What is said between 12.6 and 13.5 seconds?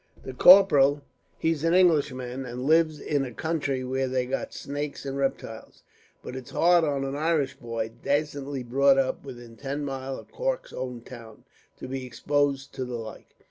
to the like.